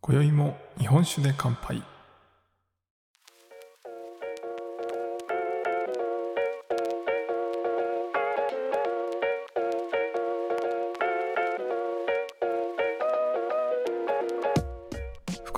[0.00, 1.91] 今宵も日本酒で乾杯。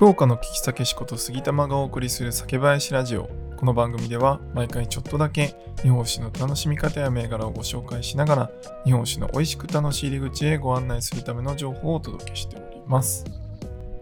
[0.05, 3.31] 福岡の聞き酒師こと杉玉がお送りする酒林ラジオ。
[3.57, 8.51] この番組では毎回ちょっとだけ日本酒の楽しみ方や銘柄をご紹介しながら
[8.85, 13.25] 日本酒の美味しく楽しい入り口へご案内するための情報をお届けしております。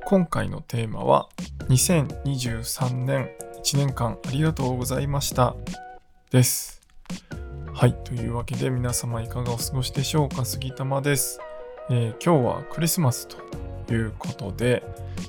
[0.05, 1.29] 今回のテーマは
[1.69, 3.31] 2023年
[3.63, 5.55] 1年間ありがとうございました。
[6.33, 6.81] です。
[7.73, 10.45] はいというわけで皆様いかがお過ごしでしょうか？
[10.45, 11.39] 杉玉です、
[11.91, 13.37] えー今日はクリスマスと
[13.95, 14.83] いうことで、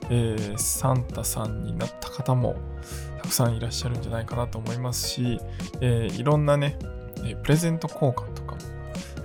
[0.09, 2.55] えーサンタさんになった方も
[3.21, 5.39] たくさんいらっしゃるんじゃないかなと思いますし、
[5.81, 6.77] えーいろんなね、
[7.25, 8.61] えプレゼント交換とかも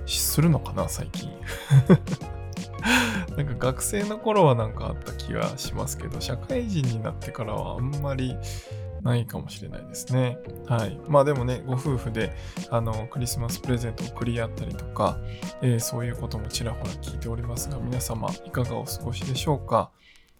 [0.05, 1.29] するのかな最近。
[3.37, 8.35] なんか学生の頃はなんかあった気がしますけど社会人になってからはあんまり
[9.01, 10.37] ないかもしれないですね。
[10.67, 10.99] はい。
[11.07, 12.31] まあでもね、ご夫婦で
[12.69, 15.17] あのクリスマスプレゼントを送り合ったりとか、
[15.61, 19.91] えーそういうこともちらほら聞いておりますが、皆様いかがお過ごしでしょうか？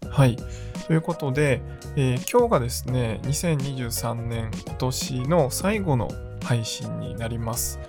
[0.09, 0.37] はい。
[0.87, 1.61] ということで、
[1.95, 6.09] えー今日がですね、2023年今年の最後の
[6.43, 7.79] 配信になります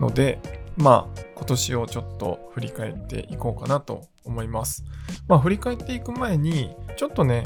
[0.00, 0.38] ので、
[0.76, 4.84] まあ今年をちょっと振り返っていこうかなと思います。
[5.26, 7.44] まあ振り返っていく前に、ちょっとね、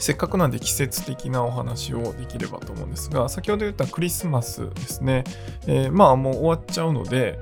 [0.00, 5.24] せっかくなんで季節的なお話をできればと思うんですが、先ほど言ったクリスマスですね、
[5.66, 7.38] えーまあもう終わっちゃうので、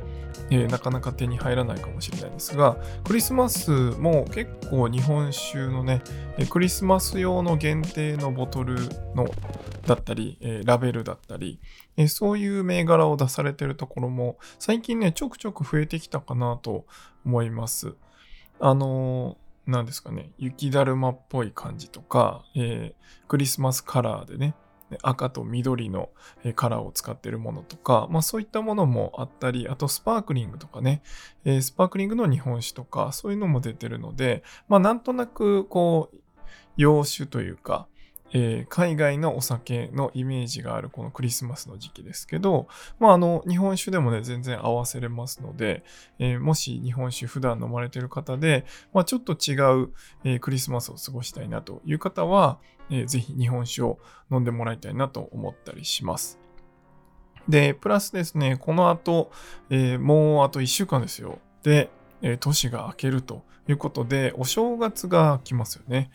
[0.51, 6.03] えーなかなか手に入らないかもしれないんですが、クリスマスも結構日本酒のね、
[6.39, 8.77] えークリスマス用の限定のボトル
[9.15, 9.29] の
[9.87, 11.61] だったり、えーラベルだったり、
[11.97, 16.87] えーそういう銘柄を出されてるところも最近ね、ちょくちょく増えてきたかなと
[17.25, 17.95] 思います。
[18.61, 24.55] あのーなんですかね、雪だるまっぽい感じとか、えークリスマスカラーでね、
[25.03, 26.11] 赤と緑の
[26.55, 31.03] カラーを使ってるものとか、まあそういったものもあったり、あとスパークリングとかね、
[31.45, 36.17] えースパークリングの日本酒とか、そういうのも出てるので、まあなんとなくこう、
[36.77, 37.89] 洋酒というか、
[38.33, 45.85] えー海外のお酒のイメージがあるこのクリスマスの時期ですけど、まああの日本酒でもね全然合わせれますので、
[46.19, 49.93] えーもし日本酒普段飲まれてる方で、まあ、ちょっと違う、
[50.25, 52.59] えークリスマスを過ごしたいなという方は、
[52.91, 53.99] えーぜひ日本酒を
[54.31, 56.39] 飲んでもらいたいなと思ったりします。
[57.49, 59.31] で、プラスですね、この後、
[59.71, 61.39] えもうあと1週間ですよ。
[61.63, 61.91] で、
[62.23, 66.11] えー年が明けるということで、お正月が来ますよね。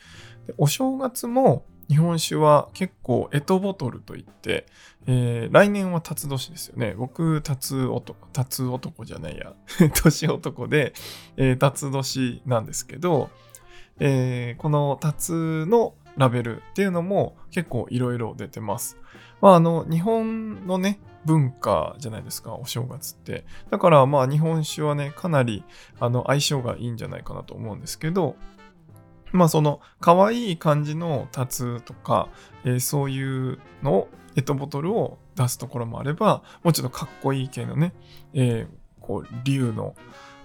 [0.48, 4.66] でお正月も日本酒は結構エトボトルといって、
[5.07, 6.94] えー来年は辰年ですよね。
[6.97, 9.53] 僕、辰男、辰男じゃないや、
[10.02, 10.94] 年男で、
[11.35, 13.29] えー、辰年なんですけど、
[14.00, 18.97] えーこの辰のラベルっていうのも結構いろいろ出てます。
[19.41, 23.44] まあ、あの、日本のね、文化じゃないですか、お正月って。
[23.69, 25.66] だから、まあ、日本酒はね、かなり
[26.00, 28.38] あの相性がいいんじゃないかなと思うんですけど、
[29.31, 32.30] まあ、その、可愛い感じのタツとか、
[32.64, 37.94] えーそういうのを、エトボトルを出すところもあれば、もうちょっとかっこいい系のね、
[38.34, 39.96] えーこう、竜の、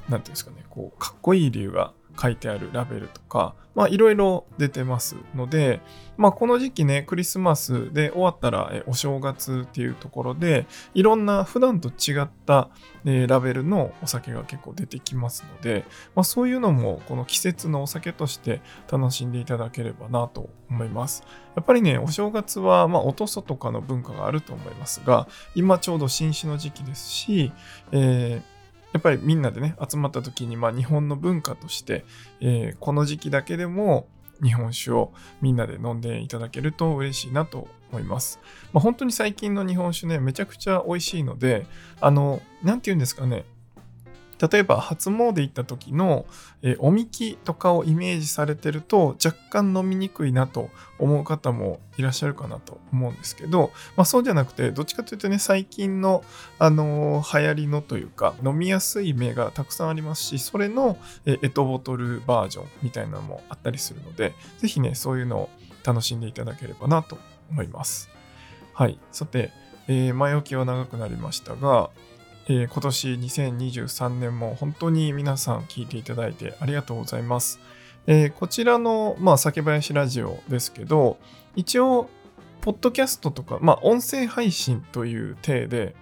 [0.08, 5.80] なんていうんですかね、こう、かっこいい竜が書いてあるラベルとか、まあ、いろいろ出てますので、
[6.16, 12.70] まあ、この時期ね、クリスマスで終わったら、お正月っていうところで、いろんな普段と違った、
[13.04, 15.84] ラベルのお酒が結構出てきますので、
[16.14, 21.22] まあ、そういうのもこの季節のお酒として楽しんでいただければなと思います。
[21.54, 27.52] やっぱりね、お正月は、まあ、おとそとかの文化があると思いますが、今ちょうど新酒の時期ですし、
[27.92, 28.55] えー
[28.92, 32.04] やっぱりみんなでね、集まった時に、まあ、日本の文化として、
[32.40, 34.08] えーこの時期だけでも
[34.42, 38.40] 日本酒をみんなで飲んでいただけると嬉しいなと思います。
[38.72, 41.66] まあ、本当に最近の日本酒ね、めちゃくちゃ美味しいので、
[42.00, 43.44] あの、なんて言うんですかね、
[44.40, 46.26] 例えば初詣行った時の、
[46.62, 50.68] えーおみきとかをイメージされてると若干飲みにくいなと
[50.98, 56.24] 思う方もいらっしゃるかなと思うんですけど、まあ、そうじゃなくてどっちかというとね最近の、
[56.58, 65.50] あのー流行りのというか飲みやすい銘柄たくさんありますしそれの、えーエトボトルバージョンみたいなのもあったりするのでぜひねそういうのを
[65.84, 67.18] 楽しんでいただければなと
[67.50, 68.10] 思います。
[68.74, 68.98] はい。
[69.12, 69.52] さて、
[69.88, 71.90] え前置きは長くなりましたが、
[72.48, 77.58] えー今年2023年も本当に皆さん聞いていただいてありがとうございます。
[78.06, 81.18] えー、こちらの、まあ、酒林ラジオですけど、
[81.56, 82.08] 一応、
[82.60, 85.96] ポッドキャストとか、まあ、音声配信という体で、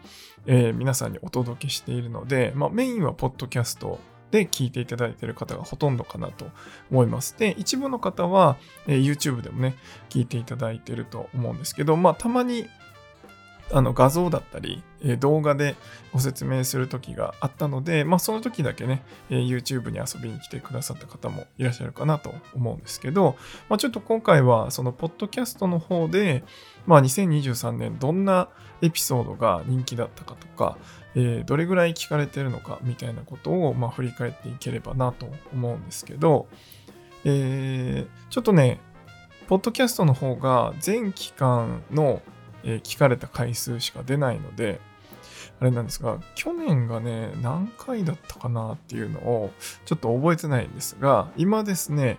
[0.46, 3.98] えー、皆さんにお届けしているので、まあ、メインはポッドキャスト
[4.30, 6.46] で聞いていただいている方がほとんどかなと
[6.90, 7.38] 思います。
[7.38, 9.76] で、一部の方は、えー、YouTube でもね、
[10.10, 12.66] 聞いていただいていると思うんですけど、まあ、たまに
[13.72, 15.74] あの画像だったり、え動画で
[16.12, 23.36] ご説明する時があったので、まあ、その時だけね、え YouTube に遊びに来てくださった方もいらっしゃるかなと思うんですけど、
[23.68, 26.44] まあ、ちょっと今回はそのポッドキャストの方で、
[26.86, 28.48] まあ、2023年どんな
[28.82, 30.76] エピソードが人気だったかとか、
[31.14, 36.48] えー、どれぐらい聞かれてるのかみたいなことを、ま、振り返っていければなと思うんですけど、
[37.24, 38.80] えー、ちょっとね、
[39.46, 42.22] ポッドキャストの方が全期間の
[42.64, 44.80] え、聞かれた回数しか出ないので、
[45.60, 49.50] あれなんですが、去年がね、何回だったかなっていうのを
[49.84, 52.18] ちょっと覚えてないんですが、今ですね、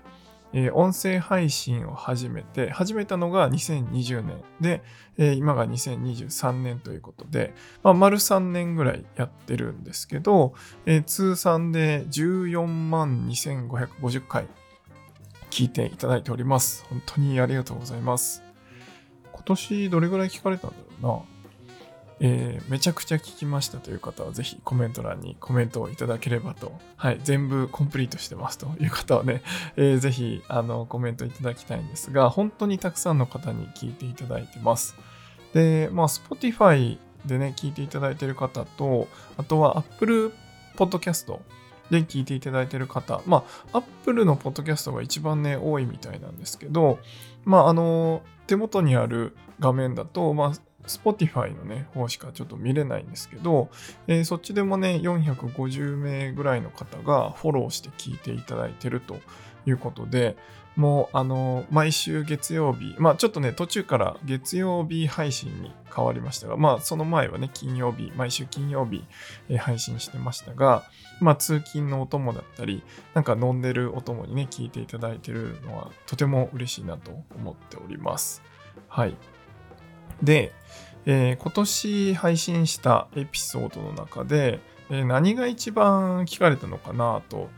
[0.54, 4.82] えー、音声配信を始めて、始めたのが2020年で、
[5.18, 7.54] えー、今が2023年ということで、
[7.84, 10.54] まあ、丸3年ぐらいやってるんですけど、
[10.86, 14.48] えー、通算で14万2550回
[15.50, 16.86] 聞いていただいております。
[16.90, 18.45] 本当にありがとうございます。
[19.46, 21.36] 今年どれぐらい聞かれたんだろうな。
[22.22, 29.44] えー、めちゃくちゃ聞きましたという方はぜひコメント欄にコメントをいただければと、はい、全部コンプリートしてますという方はね、
[29.76, 34.96] えー、ぜひあのコメントいただきたいんですが、本当にたくさんの方に聞いていただいてます。
[35.54, 39.08] で、まあ、Spotify でね、聞いていただいている方と、
[39.38, 40.34] あとは Apple
[40.78, 41.38] Podcast
[41.90, 47.00] で聞いていただいている方、まあ、Apple のポッドキャストが一番ね、多いみたいなんですけど、
[47.44, 50.52] まあ、あの、手元にある画面だと、まあ、
[50.88, 53.70] Spotify のね、方しかちょっと見れないんですけど、
[54.08, 59.18] えー、そっちでもね、450名ぐらいの方がフォローして聞いていただいていると
[59.66, 60.38] いうことで、
[60.76, 69.04] もう、あの、毎週月曜日、まあちょっとね、途中から月曜日配信に変わりましたが、まあその前はね、金曜日、毎週金曜日、
[69.48, 70.84] えー、配信してましたが、
[71.22, 72.84] まあ通勤のお供だったり、
[73.14, 78.44] なんか飲んでるお供にね、聞いていただいてるのはとても嬉しいなと思っております。
[78.90, 79.16] はい。
[80.22, 80.54] で、
[81.06, 87.50] えー、今年配信したエピソードの中で、えー、何が一番聞かれたのかなと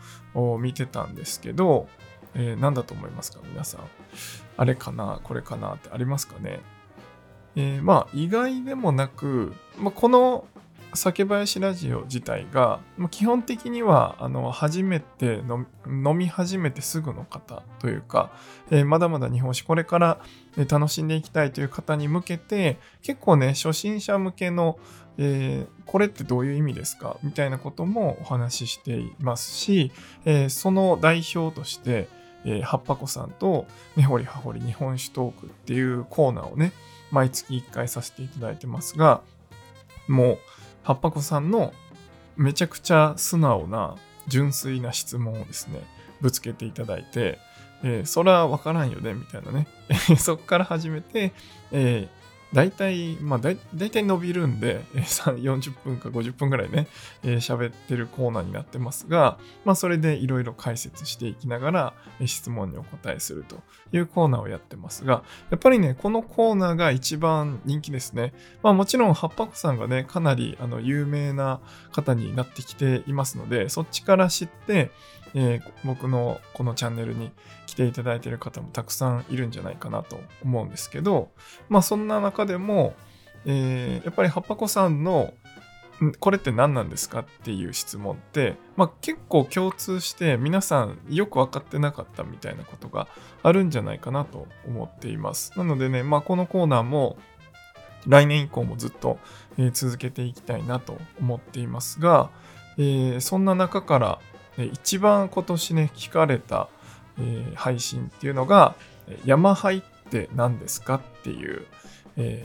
[0.60, 1.88] 見てたんですけど、
[2.36, 3.40] えー、何だと思いますか？
[3.44, 3.82] 皆さん。
[4.58, 5.20] あれかな？
[5.24, 5.74] これかな？
[5.74, 6.60] ってありますかね？
[7.56, 10.46] えー、まあ意外でもなく、まあ、この
[10.94, 15.42] 酒林ラジオ自体が、まあ、基本的にはあの初めて
[15.86, 18.32] 飲み始めてすぐの方というか、
[18.72, 20.20] えー、まだまだ日本酒これから、
[20.70, 24.80] 楽しんでいきたいという方に向けて結構ね初心者向けの、
[25.18, 27.18] えー、これってどういう意味ですか？
[27.22, 29.92] みたいなこともお話ししていますし、
[30.26, 32.08] えー、その代表として、
[32.48, 33.68] えー、はっぱこさんと
[33.98, 36.72] 根掘り葉掘り日本酒トークっていうコーナーをね
[37.12, 39.22] 毎月1回させていただいてますが
[40.08, 40.40] もう
[40.84, 41.74] はっぱこさんの
[42.38, 43.98] めちゃくちゃ素直な
[44.28, 45.82] 純粋な質問をですね
[46.22, 47.38] ぶつけていただいて、
[47.84, 49.68] えー、それはわからんよねみたいなね。
[50.18, 51.34] そっから始めて、
[51.72, 52.17] えー、
[52.54, 56.88] 大体、まあ大、体伸びるんで、えー、40分か50分ぐらいね、
[57.24, 61.94] 喋ってるコーナーになってますが、まあ、それでいろいろ解説していきながら、
[62.26, 63.58] 質問にお答えすると
[63.92, 68.34] いうコーナーをやってますが、やっぱりね、このコーナーが一番人気ですね。
[68.64, 71.60] まあ、もちろん、はっさんがね、かなりあの有名な
[71.92, 74.92] 方になってきていますので、そっちから知って、
[75.34, 77.32] えー、僕のこのチャンネルに
[77.66, 81.30] 来ていただいている方もたくさんいるんじゃないかなと思うんですけど、
[81.70, 82.96] まあそんな中でも、
[83.46, 85.34] えー、やっぱりはっぱこさんの
[86.20, 93.08] これって何なんですかっていう質問って、まあ、結構共通して皆さんよく分かってなかったみたいなことが
[93.42, 95.54] あるんじゃないかなと思っています。
[95.58, 97.18] なのでね、まあ、このコーナーも
[98.06, 99.18] 来年以降もずっと、
[99.58, 102.30] え、続けていきたいなと思っていますが、
[102.78, 104.20] えー、そんな中から
[104.66, 106.70] 一番今年ね、聞かれた、
[107.20, 108.76] えー、配信っていうのが、
[109.26, 111.66] 山入って何ですかっていう、
[112.18, 112.44] え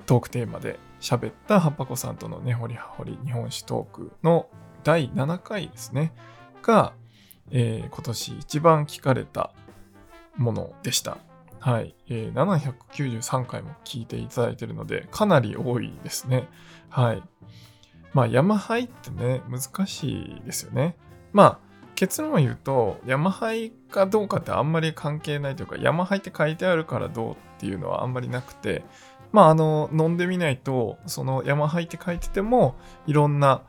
[0.00, 4.48] ー、トークテーマで喋ったはっぱこさんとの根掘り葉掘り日本史トークの
[4.84, 6.12] 第7回ですね、
[6.62, 6.94] が、
[7.50, 9.52] えー、今年一番聞かれた
[10.36, 11.18] ものでした。
[11.58, 12.32] はい、えー。
[12.32, 16.48] 793回も聞いていただいているので、かなり多いですね。
[16.88, 17.22] はい。
[18.14, 20.96] まあ、ヤマハイってね、難しいですよね。
[21.32, 21.58] まあ、
[21.94, 28.84] 結論を言うと、ヤマハイかどうかってあんまり関係ないというか、ヤマハイって書いてあるからどうっていうのはあんまりなくて、
[29.32, 32.74] まあ、あの、飲んでみないと、そのヤマハイって書いてても、
[33.06, 33.62] いろんな、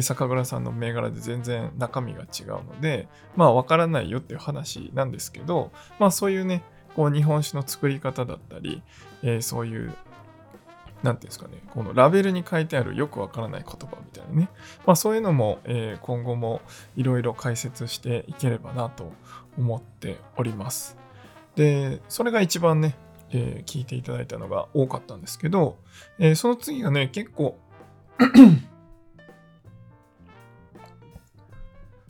[0.00, 6.62] 酒蔵さんの銘柄で全然中身が違うので、まあわからないよっていう話なんですけど、まあそういうね、
[6.96, 8.82] こう日本酒の作り方だったり、
[9.22, 9.92] えー、そういう
[11.04, 14.48] 何ていうんですかね、このラベルに書いてあるよくわからない言葉みたいなね、
[14.86, 16.62] まあそういうのも、えー、今後も
[16.96, 19.12] いろいろ解説していければなと
[19.58, 20.96] 思っております。
[21.56, 22.96] で、それが一番ね、
[23.30, 25.76] えー、聞いていただいたのが多かったんですけど、
[26.18, 27.58] えー、その次がね、結構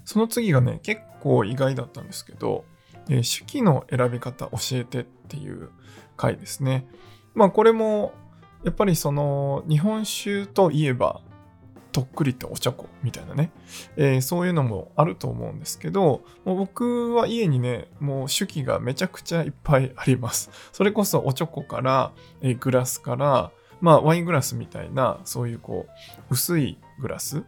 [0.05, 2.65] その次がね、結構意外だったんですけど、
[3.09, 5.71] えー、手記の選び方教えてっていう
[6.17, 6.87] 回ですね。
[7.35, 8.13] まあこれも
[8.65, 11.21] やっぱりその日本酒といえば
[11.93, 13.53] とっくりとお茶子みたいなね、
[13.97, 20.51] えー、そういうのもあると思うんですけど、もう僕は家にね、もう手記がめちゃくちゃいっぱいあります。
[20.73, 25.93] それこそおちょこから、えー、グラスから、まあワイングラスみたいな、そういうこう、
[26.31, 27.45] 薄いグラス、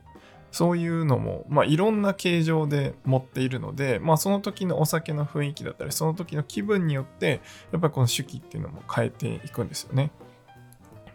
[0.53, 7.43] そういうのも、まあ、いろんな形状で持っているので、まあ、その時のお酒の雰囲気だったり、その時の気分によって、
[7.73, 10.13] やっぱりこの手記っていうのも変えていくんですよね。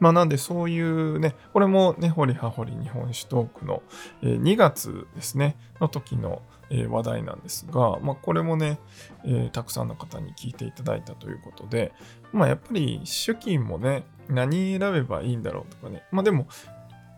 [0.01, 3.83] まあ、なんでそういうね、これもね、ほりはほり日本酒トークの、
[4.23, 6.41] 2月ですね、の時の、
[6.87, 8.79] 話題なんですが、まあ、これもね、
[9.25, 11.91] えー、たくさんの方に聞いていただいたということで、
[12.31, 16.47] まあ、やっぱり酒金もね、何選べばいいんだろうとかね、まあでも、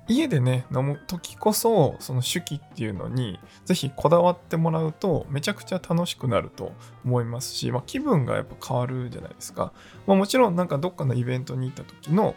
[0.08, 6.74] 家でね、飲む時こそ、その手記っていうのに、ぜひこだわってもらうと、めちゃくちゃ楽しくなると
[7.06, 9.72] 思いますし、まあ、気分がやっぱ変わるじゃないですか。
[10.06, 12.36] まあ、もちろん、なんかどっかのイベントに行った時の、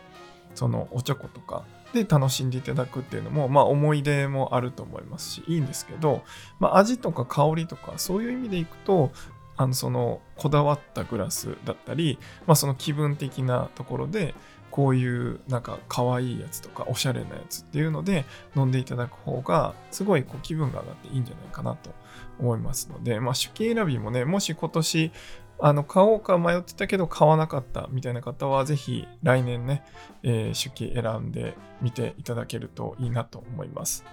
[0.56, 6.22] そのおちょことかで楽しんでいただくっていうのも、まあ思い出もあると思いますし、いいんですけど、
[6.58, 9.12] まあ味とか香りとかそういう意味でいくと、
[9.56, 14.34] あのそのこだわったグラスだったり、まあその気分的なところで、
[14.70, 21.94] こういうなんか可愛いやつとかおしゃれなやつっていうので飲んでいただく方がすごいこう気分が上がっていいんじゃないかなと
[22.38, 25.12] 思いますので、まあ、手記選びもね、もし今年
[25.58, 29.84] あの、買おうか迷ってたけど買わなかったみたいな方は、ぜひ来年ね、
[30.22, 34.04] えー、手記選んでみていただけるといいなと思います。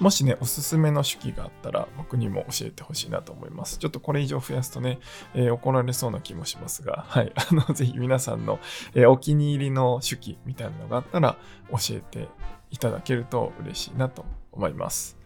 [0.00, 3.78] もしね、おすすめの手記があったら僕にも教えてほしいなと思います。
[3.78, 4.98] ちょっとこれ以上増やすとね、
[5.34, 7.32] えー、怒られそうな気もしますが、はい。
[7.36, 8.58] あの、ぜひ皆さんの、
[8.94, 11.36] えー、お気に入りの手記みたいなのがあったら
[11.70, 12.28] 教えて
[12.70, 15.16] いただけると嬉しいなと思います。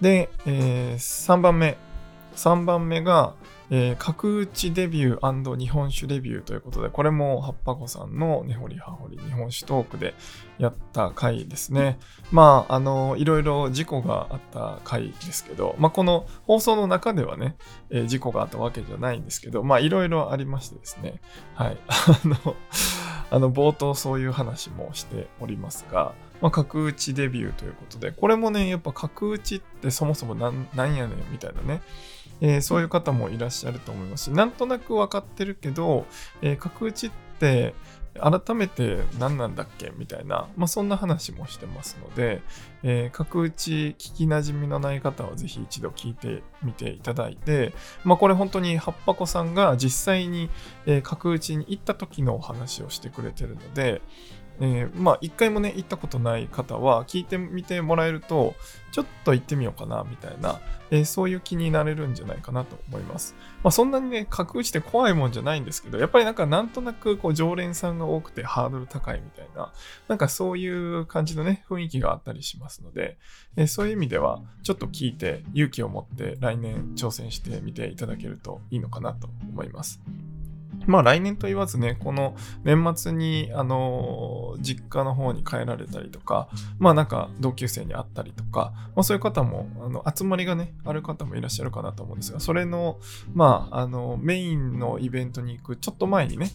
[0.00, 1.76] で、えー、3番目。
[2.36, 3.34] 3番目が、
[3.70, 10.14] えー、角打ちデビュー日本酒デビューということで、これも葉っぱ子さんの根掘り葉掘り日本酒トークで
[10.58, 11.98] やった回ですね。
[12.32, 17.56] まあ、あの、いろいろ事故があった回ですけど、まあ、この放送の中ではね、
[17.90, 21.20] えー、事故があったわけじゃないんですけど、まあ、いろいろありましてですね、
[21.54, 21.76] はい。
[21.88, 22.56] あの、
[23.30, 31.82] あの、冒頭そういう話もしておりますが、まあ、角打ちデビューということで、これもね、やっぱ角打ちってそもそもなんなんやねんみたいなね、
[32.40, 34.24] えー、そういう方もいらっしゃると思います。
[34.24, 36.06] し、なんとなく分かってるけど、
[36.42, 37.74] えー、角打ちって
[38.18, 42.42] 改めて何なんだっけみたいな、まあ、そんな話もしてますので、
[42.82, 47.72] えー、角打ち聞きなじみのない方はぜひ一度聞いてみていただいて、
[48.04, 50.50] まあ、これ本当に葉っぱ子さんが実際に、
[50.86, 54.02] えー、角打ちに行った時のお話をしてくれてるので、
[54.60, 58.54] えー、まあ一回もね行ったことない方は聞いてみてもらえると
[58.92, 63.34] ちょっと行ってみようかなみたいな、えー、そういう気になれるんじゃないかなと思います。
[63.62, 69.72] まあそんなにね格打ちって怖いもんじゃないんですけどやっぱりなんかなんとなくこう常連さんが多くてハードル高いみたいな
[70.08, 73.16] なんかそういう感じのね雰囲気があったりしますので、
[73.56, 80.00] えー、そういう意味ではちょっと聞いて勇気を持って来年挑戦してみていただけるといいのかなと思います。
[80.86, 82.34] まあ来年と言わずね、この
[82.64, 92.98] 年末に、あの、実家の方に帰られたりとか、まあなんか同級生に会ったりとか、まあそういう方も、あの、集まりがね、ある方もいらっしゃるかなと思うんですが、それの、
[93.34, 96.50] まあ、あの、メインのイベントに行くちょっと前にね、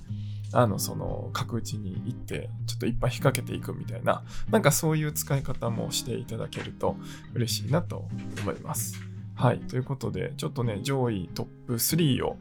[0.53, 6.96] あの、その、角打ちに行って、ちょっといっぱい引っ掛けていくみたいな、なんかそういう使い方もしていただけると
[7.34, 8.08] 嬉しいなと
[8.41, 8.96] 思います。
[9.36, 9.60] はい。
[9.60, 12.38] ということで、ちょっとね、上位トップ3を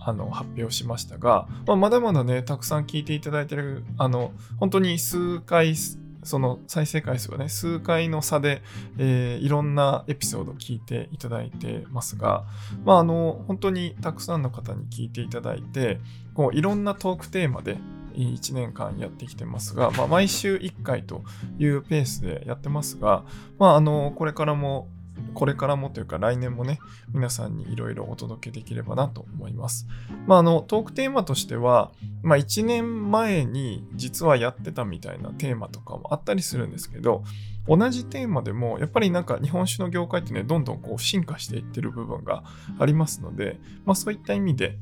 [0.00, 5.74] あの発表しましたが、まあ、まだまだね、たくさん聞いていただいてる、あの、本当に数回、
[6.22, 8.62] その再生回数がね、数回の差で、
[8.98, 12.44] えー、いろんなエピソードを聞いていただいてますが、
[12.84, 16.00] まあ、あの、本当にたくさんの方に聞いていただいて、
[16.34, 17.76] こういろんなトークテーマで
[18.14, 21.22] 1年間やってきてますが、まあ、毎週1回と
[21.58, 23.24] いうペースでやってますが、
[23.58, 24.88] まあ、あの、これからも
[25.34, 26.80] これからもというか来年もね、
[27.12, 29.86] 皆さんにいろいろお届けできればなと思います。
[30.26, 37.24] まあ、あの、トークテーマとしては、まあ、1年前に実はやってたみたいなテーマとかもあったりするんですけど、
[37.68, 42.44] 同じテーマでも、やっぱりなんか日本酒の業界ってね、どんどんこう進化していってる部分が
[42.78, 44.78] ありますので、まあ、そういった意味で、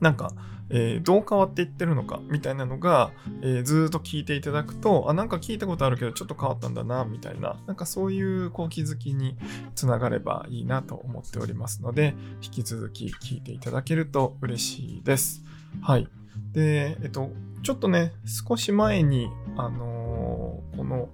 [0.00, 0.32] なんか、
[0.70, 9.36] えー、どう変わっていってるのかみたいなのが、えー、ずっと聞いていただくと、あ、なんか聞いたことあるけどちょっと変わったんだな、みたいな、なんかそういうこう気づきに
[9.74, 15.42] つながればいいなと思っておりますので、引き続き聞いていただけると嬉しいです。
[15.82, 16.08] はい。
[16.52, 17.30] で、えっと、
[17.62, 21.08] ちょっとね、少し前に、あのー、この、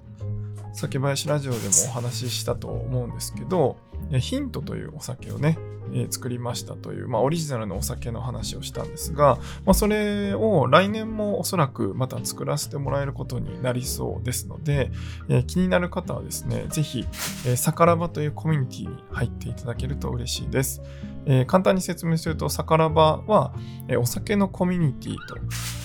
[0.72, 3.76] 酒林ラジオでもお話ししたと思うんですけど、
[4.19, 5.59] ヒントというお酒をね、
[5.92, 14.90] えー、作りましたという、まあ、オリジナルのお酒の話をしたんですが、まあ、それを来年もおそらくまた作らせてもらえることになりそうですので、
[15.28, 17.07] えー、気になる方はですね、ぜひ、
[17.47, 20.83] えー、サカラバというコミュニティに入っていただけると嬉しいです。
[21.26, 23.54] えー、簡単に説明すると、サカラバは、
[23.88, 25.16] えー、お酒のコミュニティ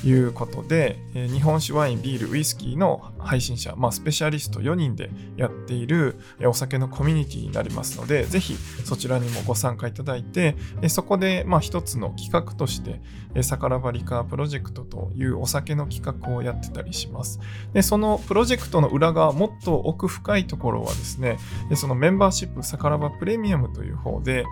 [0.02, 13.02] ということで、えー、日本酒、ワイン、ビール、ウイスキーの配信者、まあ、スペシャリスト4人でやっている、えお酒のコミュニティになりますので、ぜひそちらにもご参加いただいて、えそこで、まあ、一つの企画として、
[13.34, 17.40] えサカラバリカープロジェクトというお酒の企画をやってたりします。
[17.74, 21.38] で、そのプロジェクトの裏側、もっと奥深いところはですね、
[21.76, 24.46] そのメンバーシップサカラバプレミアムという方で、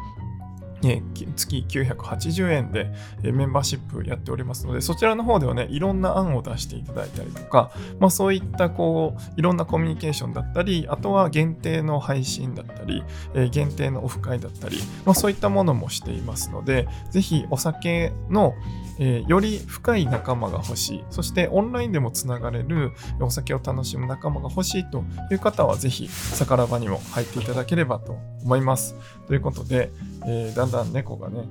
[0.84, 13.04] 月980円でメンバーシップやっておりますので、そちらの方ではね、いろんな案を出していただいたりとか、まあそういったこう、いろんなコミュニケーションだったり、あとは限定の配信だったり、
[13.52, 18.54] 限定のオフ会だったり、まあそういったものもしていますので、ぜひお酒の
[19.00, 28.96] えー、より深い仲間が欲しい、そしてオンラインでもつながれるお酒を楽しむ仲間が欲しいという方は、ぜひ、さらばにも入っていただければと思います。
[29.28, 29.92] ということで、
[30.26, 31.46] えー、だんだん猫がね、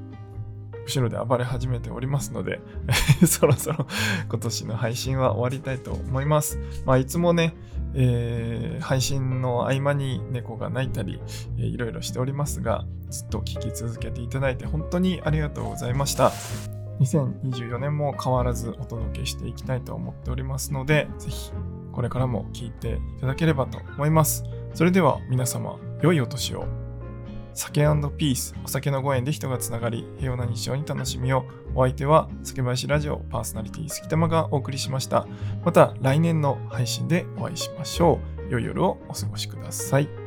[0.86, 2.60] 後ろで暴れ始めておりますので
[3.24, 3.86] そろそろ
[4.28, 6.58] 今年の配信は終わりたいと思います。
[6.84, 7.54] まあ、いつもね、
[7.94, 11.20] えー、配信の合間に猫が鳴いたり、
[11.56, 16.32] えー、いろいろしておりますが、ずっと聞き続けていただいて本当にありがとうございました。
[17.00, 21.52] 2024年も変わらずお届けしていきたいと思っておりますので、ぜひ
[21.92, 24.44] これからも聞いていただければと思います。
[24.74, 26.66] それでは皆様、良いお年を。
[27.54, 27.82] 酒
[28.16, 31.44] ピース、お酒のご縁で人がつながり、平和な日常に楽しみを。
[31.74, 35.26] お相手は、酒林ラジオパーソナリティ杉玉がお送りしました。
[35.64, 38.50] また来年の配信でお会いしましょう。
[38.50, 40.21] 良い夜をお過ごしください。